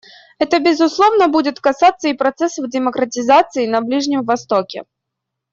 [0.39, 4.85] Это, безусловно, будет касаться и процессов демократизации на Ближнем Востоке.